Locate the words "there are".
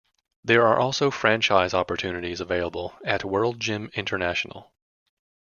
0.43-0.79